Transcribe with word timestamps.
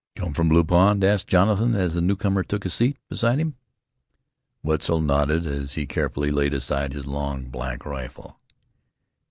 "Come 0.15 0.33
from 0.33 0.49
Blue 0.49 0.63
Pond?" 0.63 1.03
asked 1.03 1.27
Jonathan 1.27 1.75
as 1.75 1.93
the 1.93 2.01
newcomer 2.01 2.41
took 2.41 2.65
a 2.65 2.71
seat 2.71 2.97
beside 3.07 3.37
him. 3.37 3.53
Wetzel 4.63 4.99
nodded 4.99 5.45
as 5.45 5.73
he 5.73 5.85
carefully 5.85 6.31
laid 6.31 6.55
aside 6.55 6.91
his 6.93 7.05
long, 7.05 7.49
black 7.49 7.85
rifle. 7.85 8.39